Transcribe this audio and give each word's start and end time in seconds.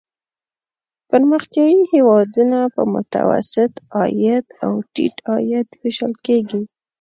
پرمختیايي 1.09 1.81
هېوادونه 1.93 2.59
په 2.75 2.81
متوسط 2.93 3.71
عاید 3.99 4.45
او 4.65 4.71
ټیټ 4.93 5.15
عاید 5.29 5.67
ویشل 5.81 6.13
کیږي. 6.25 6.61